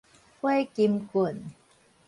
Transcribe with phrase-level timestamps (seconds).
[0.41, 1.45] 火金棍